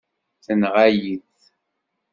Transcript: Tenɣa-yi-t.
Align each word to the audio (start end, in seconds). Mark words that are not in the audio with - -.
Tenɣa-yi-t. 0.45 1.39